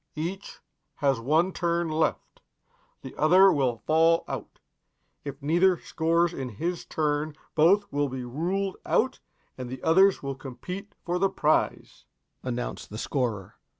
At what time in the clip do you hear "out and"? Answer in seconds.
8.83-9.69